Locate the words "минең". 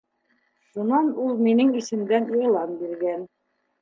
1.49-1.71